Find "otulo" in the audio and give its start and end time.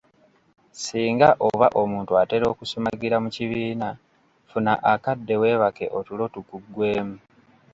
5.99-6.23